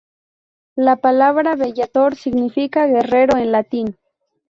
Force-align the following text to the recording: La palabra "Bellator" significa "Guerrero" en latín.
La 0.75 0.95
palabra 0.95 1.55
"Bellator" 1.55 2.15
significa 2.15 2.87
"Guerrero" 2.87 3.37
en 3.37 3.51
latín. 3.51 3.97